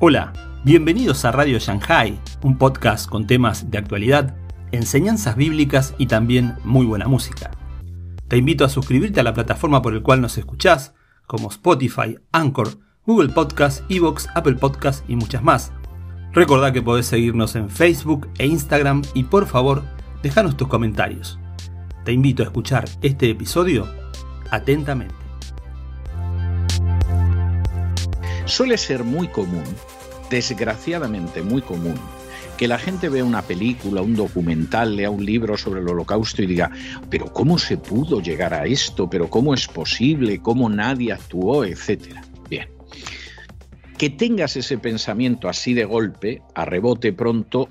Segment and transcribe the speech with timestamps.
[0.00, 0.32] Hola,
[0.64, 4.34] bienvenidos a Radio Shanghai, un podcast con temas de actualidad,
[4.72, 7.52] enseñanzas bíblicas y también muy buena música.
[8.26, 10.94] Te invito a suscribirte a la plataforma por el cual nos escuchás,
[11.28, 12.70] como Spotify, Anchor,
[13.06, 15.72] Google Podcast, Evox, Apple Podcast y muchas más.
[16.32, 19.84] Recordá que podés seguirnos en Facebook e Instagram y por favor,
[20.24, 21.38] déjanos tus comentarios.
[22.04, 23.86] Te invito a escuchar este episodio
[24.50, 25.23] atentamente.
[28.46, 29.64] Suele ser muy común,
[30.28, 31.98] desgraciadamente muy común,
[32.58, 36.46] que la gente vea una película, un documental, lea un libro sobre el holocausto y
[36.46, 36.70] diga,
[37.08, 39.08] pero ¿cómo se pudo llegar a esto?
[39.08, 40.40] ¿Pero cómo es posible?
[40.40, 41.64] ¿Cómo nadie actuó?
[41.64, 42.22] Etcétera.
[42.50, 42.68] Bien.
[43.96, 47.70] Que tengas ese pensamiento así de golpe, a rebote pronto,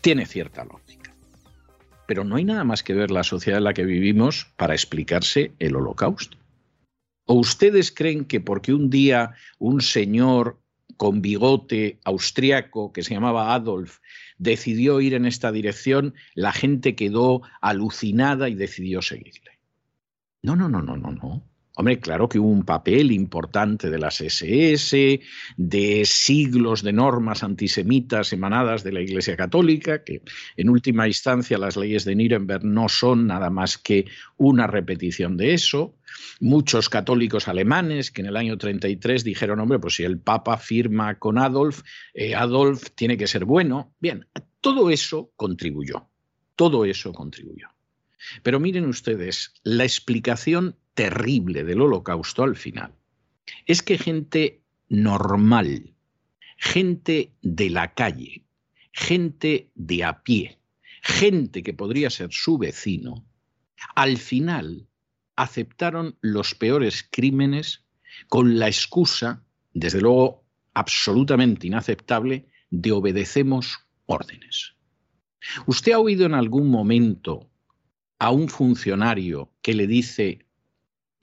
[0.00, 1.14] tiene cierta lógica.
[2.08, 5.52] Pero no hay nada más que ver la sociedad en la que vivimos para explicarse
[5.60, 6.36] el holocausto.
[7.26, 10.60] ¿O ustedes creen que porque un día un señor
[10.96, 13.98] con bigote austriaco que se llamaba Adolf
[14.38, 19.58] decidió ir en esta dirección, la gente quedó alucinada y decidió seguirle?
[20.42, 21.42] No, no, no, no, no, no.
[21.76, 25.20] Hombre, claro que hubo un papel importante de las SS,
[25.56, 30.22] de siglos de normas antisemitas emanadas de la Iglesia Católica, que
[30.56, 34.04] en última instancia las leyes de Nuremberg no son nada más que
[34.36, 35.96] una repetición de eso.
[36.38, 41.18] Muchos católicos alemanes que en el año 33 dijeron, hombre, pues si el Papa firma
[41.18, 41.82] con Adolf,
[42.14, 43.92] eh, Adolf tiene que ser bueno.
[43.98, 44.28] Bien,
[44.60, 46.06] todo eso contribuyó,
[46.54, 47.66] todo eso contribuyó.
[48.44, 52.94] Pero miren ustedes, la explicación terrible del holocausto al final
[53.66, 55.94] es que gente normal,
[56.56, 58.44] gente de la calle,
[58.92, 60.58] gente de a pie,
[61.02, 63.26] gente que podría ser su vecino,
[63.94, 64.88] al final
[65.36, 67.84] aceptaron los peores crímenes
[68.28, 70.44] con la excusa, desde luego
[70.74, 74.74] absolutamente inaceptable, de obedecemos órdenes.
[75.66, 77.50] ¿Usted ha oído en algún momento
[78.18, 80.46] a un funcionario que le dice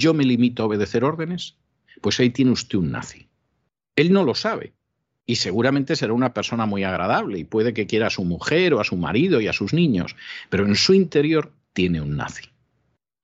[0.00, 1.56] yo me limito a obedecer órdenes,
[2.00, 3.28] pues ahí tiene usted un nazi.
[3.94, 4.72] Él no lo sabe
[5.26, 8.80] y seguramente será una persona muy agradable y puede que quiera a su mujer o
[8.80, 10.16] a su marido y a sus niños,
[10.48, 12.44] pero en su interior tiene un nazi.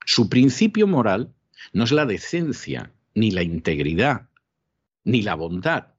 [0.05, 1.35] Su principio moral
[1.73, 4.29] no es la decencia, ni la integridad,
[5.03, 5.95] ni la bondad,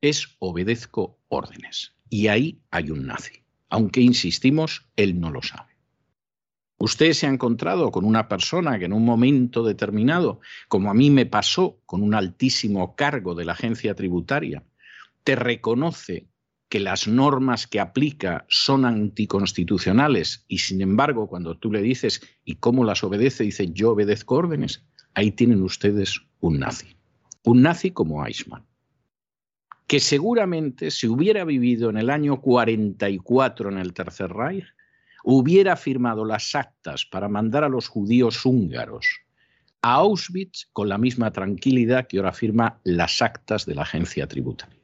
[0.00, 1.94] es obedezco órdenes.
[2.08, 3.42] Y ahí hay un nazi.
[3.68, 5.75] Aunque insistimos, él no lo sabe.
[6.78, 11.10] Usted se ha encontrado con una persona que en un momento determinado, como a mí
[11.10, 14.62] me pasó con un altísimo cargo de la agencia tributaria,
[15.24, 16.28] te reconoce
[16.68, 22.56] que las normas que aplica son anticonstitucionales y sin embargo cuando tú le dices ¿y
[22.56, 23.44] cómo las obedece?
[23.44, 26.96] dice yo obedezco órdenes, ahí tienen ustedes un nazi.
[27.44, 28.66] Un nazi como Eichmann,
[29.86, 34.66] que seguramente si hubiera vivido en el año 44 en el Tercer Reich,
[35.28, 39.06] hubiera firmado las actas para mandar a los judíos húngaros
[39.82, 44.80] a Auschwitz con la misma tranquilidad que ahora firma las actas de la agencia tributaria.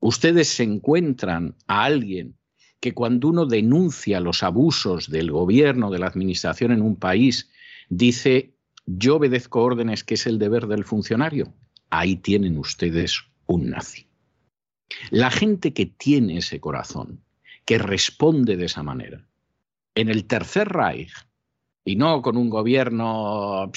[0.00, 2.36] Ustedes se encuentran a alguien
[2.78, 7.50] que cuando uno denuncia los abusos del gobierno, de la administración en un país,
[7.88, 11.54] dice, yo obedezco órdenes que es el deber del funcionario.
[11.88, 14.08] Ahí tienen ustedes un nazi.
[15.10, 17.22] La gente que tiene ese corazón,
[17.64, 19.26] que responde de esa manera.
[19.94, 21.12] En el Tercer Reich,
[21.84, 23.70] y no con un gobierno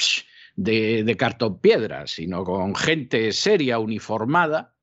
[0.55, 4.75] de, de cartón piedra, sino con gente seria, uniformada,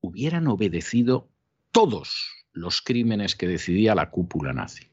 [0.00, 1.30] hubieran obedecido
[1.72, 4.86] todos los crímenes que decidía la cúpula nazi.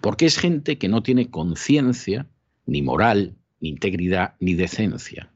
[0.00, 2.26] Porque es gente que no tiene conciencia,
[2.66, 5.30] ni moral, ni integridad, ni decencia.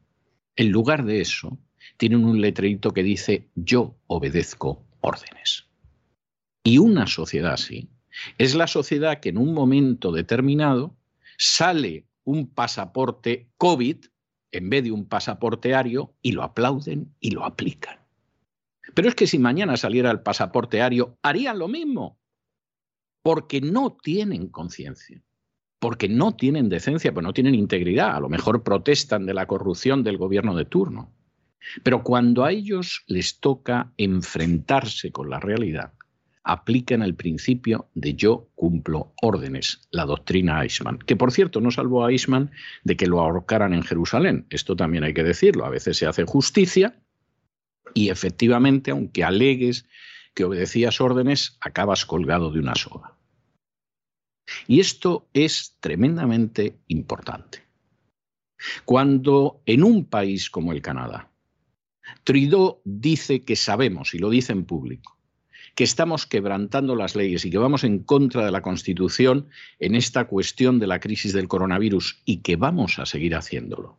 [0.57, 1.59] En lugar de eso,
[1.97, 5.68] tienen un letrerito que dice yo obedezco órdenes.
[6.65, 7.89] Y una sociedad así
[8.37, 10.97] es la sociedad que en un momento determinado
[11.37, 13.97] sale un pasaporte COVID
[14.51, 17.99] en vez de un pasaporte ario y lo aplauden y lo aplican.
[18.95, 22.19] Pero es que si mañana saliera el pasaporte ario, harían lo mismo,
[23.23, 25.23] porque no tienen conciencia,
[25.79, 30.03] porque no tienen decencia, pues no tienen integridad, a lo mejor protestan de la corrupción
[30.03, 31.13] del gobierno de turno.
[31.83, 35.93] Pero cuando a ellos les toca enfrentarse con la realidad,
[36.49, 42.05] aplican el principio de yo cumplo órdenes, la doctrina Eichmann, que por cierto no salvó
[42.05, 42.51] a Eichmann
[42.85, 44.47] de que lo ahorcaran en Jerusalén.
[44.51, 47.01] Esto también hay que decirlo, a veces se hace justicia
[47.95, 49.87] y efectivamente, aunque alegues
[50.35, 53.15] que obedecías órdenes, acabas colgado de una soga.
[54.67, 57.63] Y esto es tremendamente importante.
[58.85, 61.31] Cuando en un país como el Canadá
[62.25, 65.18] Trudeau dice que sabemos, y lo dice en público,
[65.79, 69.49] que estamos quebrantando las leyes y que vamos en contra de la Constitución
[69.79, 73.97] en esta cuestión de la crisis del coronavirus y que vamos a seguir haciéndolo.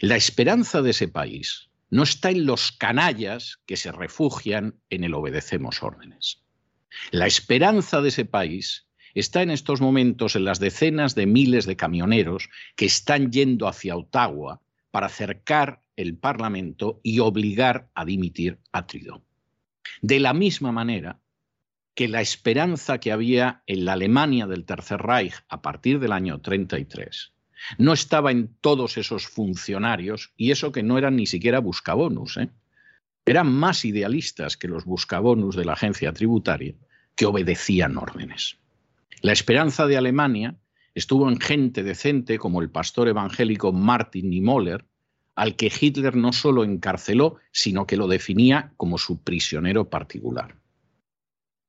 [0.00, 5.14] La esperanza de ese país no está en los canallas que se refugian en el
[5.14, 6.44] obedecemos órdenes.
[7.10, 11.74] La esperanza de ese país está en estos momentos en las decenas de miles de
[11.74, 14.62] camioneros que están yendo hacia Ottawa
[14.92, 19.24] para acercar el Parlamento y obligar a dimitir a Trudeau.
[20.02, 21.20] De la misma manera
[21.94, 26.40] que la esperanza que había en la Alemania del Tercer Reich a partir del año
[26.40, 27.32] 33
[27.76, 32.50] no estaba en todos esos funcionarios, y eso que no eran ni siquiera buscabonus, ¿eh?
[33.26, 36.74] eran más idealistas que los buscabonus de la agencia tributaria,
[37.14, 38.58] que obedecían órdenes.
[39.20, 40.56] La esperanza de Alemania
[40.94, 44.84] estuvo en gente decente como el pastor evangélico Martin Niemöller,
[45.38, 50.56] al que Hitler no solo encarceló, sino que lo definía como su prisionero particular.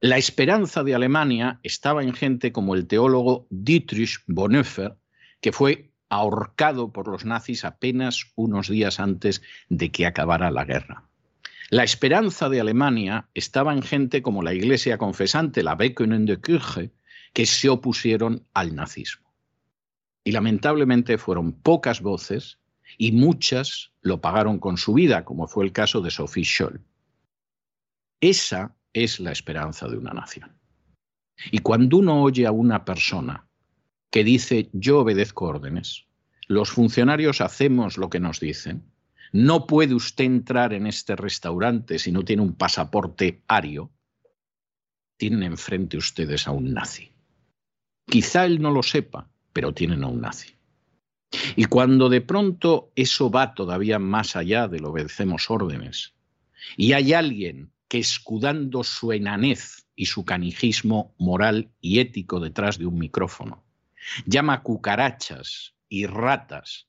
[0.01, 4.95] La esperanza de Alemania estaba en gente como el teólogo Dietrich Bonhoeffer,
[5.39, 11.03] que fue ahorcado por los nazis apenas unos días antes de que acabara la guerra.
[11.69, 16.89] La esperanza de Alemania estaba en gente como la iglesia confesante, la Bekönende Kirche,
[17.33, 19.31] que se opusieron al nazismo.
[20.23, 22.58] Y lamentablemente fueron pocas voces
[23.01, 26.81] y muchas lo pagaron con su vida, como fue el caso de Sophie Scholl.
[28.19, 30.59] Esa es la esperanza de una nación.
[31.49, 33.47] Y cuando uno oye a una persona
[34.11, 36.07] que dice yo obedezco órdenes,
[36.47, 38.91] los funcionarios hacemos lo que nos dicen,
[39.31, 43.93] no puede usted entrar en este restaurante si no tiene un pasaporte ario,
[45.15, 47.13] tienen enfrente ustedes a un nazi.
[48.05, 50.58] Quizá él no lo sepa, pero tienen a un nazi.
[51.55, 56.13] Y cuando de pronto eso va todavía más allá de lo obedecemos órdenes,
[56.77, 62.85] y hay alguien que escudando su enanez y su canijismo moral y ético detrás de
[62.85, 63.63] un micrófono,
[64.25, 66.87] llama cucarachas y ratas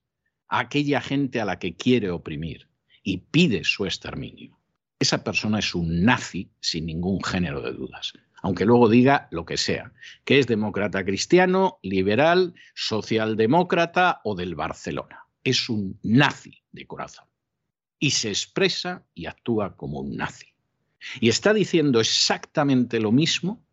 [0.48, 2.68] a aquella gente a la que quiere oprimir
[3.02, 4.58] y pide su exterminio.
[4.98, 9.56] Esa persona es un nazi sin ningún género de dudas, aunque luego diga lo que
[9.56, 9.92] sea,
[10.24, 15.26] que es demócrata cristiano, liberal, socialdemócrata o del Barcelona.
[15.44, 17.26] Es un nazi de corazón.
[17.98, 20.46] Y se expresa y actúa como un nazi.
[21.20, 23.64] Y está diciendo exactamente lo mismo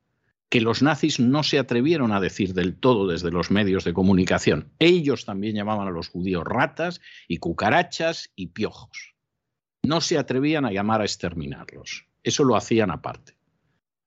[0.49, 4.71] que los nazis no se atrevieron a decir del todo desde los medios de comunicación.
[4.79, 9.15] Ellos también llamaban a los judíos ratas y cucarachas y piojos.
[9.83, 12.07] No se atrevían a llamar a exterminarlos.
[12.23, 13.36] Eso lo hacían aparte.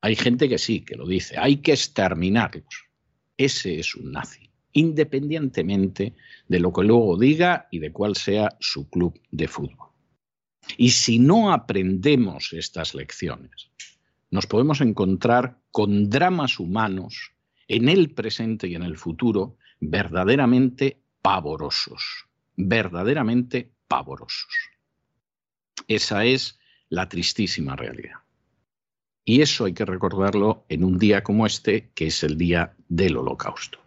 [0.00, 1.37] Hay gente que sí, que lo dice.
[1.38, 2.88] Hay que exterminarlos.
[3.37, 6.14] Ese es un nazi, independientemente
[6.49, 9.88] de lo que luego diga y de cuál sea su club de fútbol.
[10.76, 13.70] Y si no aprendemos estas lecciones,
[14.31, 17.32] nos podemos encontrar con dramas humanos
[17.67, 22.26] en el presente y en el futuro verdaderamente pavorosos,
[22.56, 24.52] verdaderamente pavorosos.
[25.88, 26.58] Esa es
[26.88, 28.19] la tristísima realidad.
[29.25, 33.17] Y eso hay que recordarlo en un día como este, que es el día del
[33.17, 33.80] holocausto.